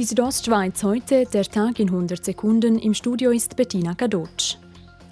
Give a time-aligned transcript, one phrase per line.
[0.00, 2.78] Die Südostschweiz heute, der Tag in 100 Sekunden.
[2.78, 4.56] Im Studio ist Bettina Kadotsch.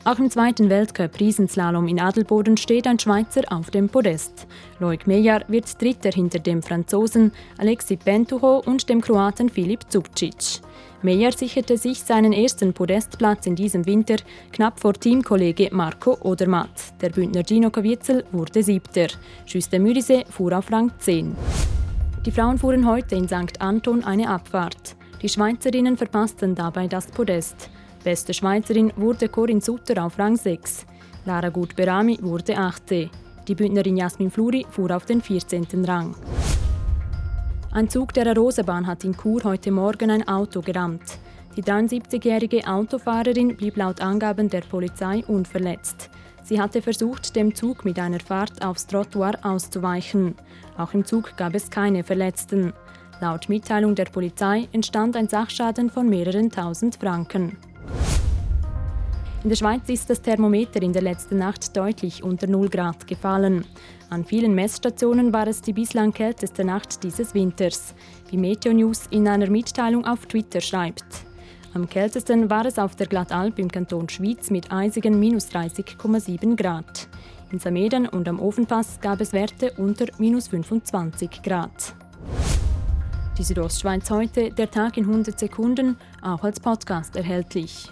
[0.06, 4.46] Auch im zweiten Weltcup Riesenslalom in Adelboden steht ein Schweizer auf dem Podest.
[4.80, 10.62] Loic Meyer wird Dritter hinter dem Franzosen Alexi Pentuho und dem Kroaten Filip Zubcic.
[11.02, 14.16] Meyer sicherte sich seinen ersten Podestplatz in diesem Winter
[14.52, 16.94] knapp vor Teamkollege Marco Odermatt.
[17.02, 19.08] Der Bündner Gino Caviezel wurde Siebter.
[19.44, 21.36] Schüster Mürise fuhr auf Rang 10.
[22.26, 23.60] Die Frauen fuhren heute in St.
[23.60, 24.96] Anton eine Abfahrt.
[25.22, 27.70] Die Schweizerinnen verpassten dabei das Podest.
[28.02, 30.84] Beste Schweizerin wurde Corinne Sutter auf Rang 6.
[31.26, 33.10] Lara Gut-Berami wurde 8.
[33.46, 35.66] Die Bündnerin Jasmin Fluri fuhr auf den 14.
[35.84, 36.16] Rang.
[37.70, 41.18] Ein Zug der Rosebahn hat in Chur heute Morgen ein Auto gerammt.
[41.56, 46.10] Die 73-jährige Autofahrerin blieb laut Angaben der Polizei unverletzt.
[46.48, 50.34] Sie hatte versucht, dem Zug mit einer Fahrt aufs Trottoir auszuweichen.
[50.78, 52.72] Auch im Zug gab es keine Verletzten.
[53.20, 57.58] Laut Mitteilung der Polizei entstand ein Sachschaden von mehreren tausend Franken.
[59.44, 63.66] In der Schweiz ist das Thermometer in der letzten Nacht deutlich unter 0 Grad gefallen.
[64.08, 67.94] An vielen Messstationen war es die bislang kälteste Nacht dieses Winters,
[68.30, 71.27] wie Meteo News in einer Mitteilung auf Twitter schreibt.
[71.74, 77.08] Am kältesten war es auf der Glattalp im Kanton Schwyz mit eisigen minus 30,7 Grad.
[77.52, 81.94] In Sameden und am Ofenpass gab es Werte unter minus 25 Grad.
[83.36, 87.90] Die Südostschweiz heute, der Tag in 100 Sekunden, auch als Podcast erhältlich.